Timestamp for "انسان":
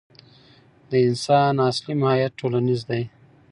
1.07-1.53